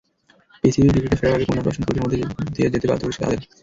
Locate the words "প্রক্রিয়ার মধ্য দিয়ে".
1.81-2.71